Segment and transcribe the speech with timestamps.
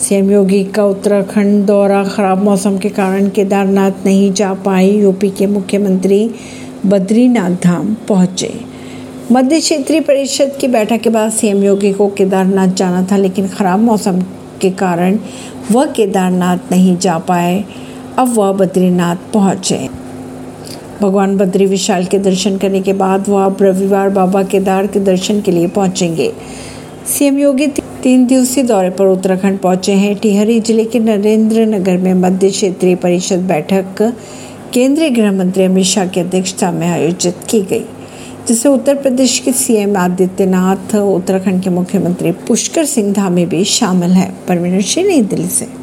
[0.00, 5.46] CM योगी का उत्तराखंड दौरा खराब मौसम के कारण केदारनाथ नहीं जा पाए। यूपी के
[5.46, 6.30] मुख्यमंत्री
[6.86, 8.52] बद्रीनाथ धाम पहुँचे।
[9.32, 13.80] मध्य क्षेत्रीय परिषद की बैठक के बाद सीएम योगी को केदारनाथ जाना था, लेकिन खराब
[13.80, 14.22] मौसम
[14.60, 15.18] के कारण
[15.70, 17.64] वह केदारनाथ नहीं जा पाए।
[18.18, 19.88] अब वह बद्रीनाथ पहुँचे।
[21.02, 25.40] भगवान बद्री विशाल के दर्शन करने के बाद वह अब रविवार बाबा केदार के दर्शन
[25.40, 26.32] के लिए पहुँचेंगे।
[27.08, 27.66] सीएम योगी
[28.02, 32.94] तीन दिवसीय दौरे पर उत्तराखंड पहुँचे हैं। टिहरी ज़िले के नरेंद्र नगर में मध्य क्षेत्रीय
[32.96, 34.02] परिषद बैठक
[34.74, 37.84] केंद्रीय गृह मंत्री अमित शाह की अध्यक्षता में आयोजित की गई
[38.48, 44.32] जिसमें उत्तर प्रदेश के सीएम आदित्यनाथ, उत्तराखंड के मुख्यमंत्री पुष्कर सिंह धामी भी शामिल हैं।
[44.48, 45.78] परवीन सिंह नई दिल्ली से।